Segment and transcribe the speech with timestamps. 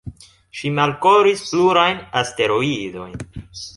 [0.59, 3.15] Ŝi malkovris plurajn asteroidojn.